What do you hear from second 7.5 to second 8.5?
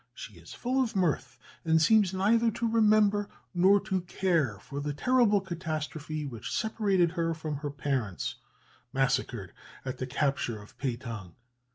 her parents,